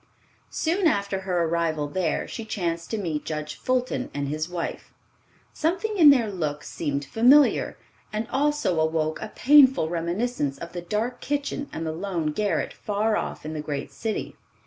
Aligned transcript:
Soon 0.49 0.87
after 0.87 1.19
her 1.19 1.43
arrival 1.43 1.85
there 1.87 2.27
she 2.27 2.43
chanced 2.43 2.89
to 2.89 2.97
meet 2.97 3.23
Judge 3.23 3.53
Fulton 3.53 4.09
and 4.15 4.27
his 4.27 4.49
wife. 4.49 4.91
Something 5.53 5.95
in 5.95 6.09
their 6.09 6.31
looks 6.31 6.71
seemed 6.71 7.05
familiar, 7.05 7.77
and 8.11 8.27
also 8.31 8.79
awoke 8.79 9.21
a 9.21 9.31
painful 9.35 9.89
reminiscence 9.89 10.57
of 10.57 10.73
the 10.73 10.81
dark 10.81 11.21
kitchen 11.21 11.69
and 11.71 11.85
the 11.85 11.91
lone 11.91 12.31
garret 12.31 12.73
far 12.73 13.15
off 13.15 13.45
in 13.45 13.53
the 13.53 13.61
great 13.61 13.91
city. 13.93 14.35